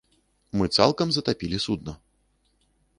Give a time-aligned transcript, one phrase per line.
[0.61, 1.93] Мы цалкам затапілі судна!